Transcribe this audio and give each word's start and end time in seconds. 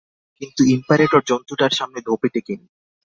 কিন্তু 0.41 0.61
ইম্পারেটর 0.65 1.21
জন্তুটার 1.29 1.71
সামনে 1.71 1.99
ধোপে 2.01 2.27
টেকেনি। 2.29 2.67